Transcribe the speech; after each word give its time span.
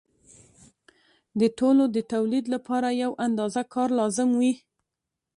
د 1.39 1.41
ټولو 1.57 1.83
د 1.95 1.97
تولید 2.13 2.45
لپاره 2.53 2.87
یوه 3.03 3.19
اندازه 3.25 3.61
کار 3.73 3.89
لازم 3.99 4.29
وي 4.39 4.53